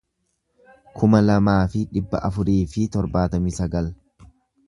kuma 1.01 1.19
lamaa 1.25 1.57
fi 1.73 1.83
dhibba 1.91 2.23
afurii 2.31 2.57
fi 2.73 2.87
torbaatamii 2.97 3.57
sagal 3.61 3.93